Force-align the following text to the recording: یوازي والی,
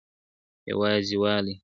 یوازي 0.71 1.15
والی, 1.21 1.53